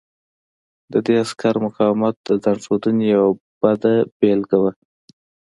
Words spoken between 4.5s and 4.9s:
وه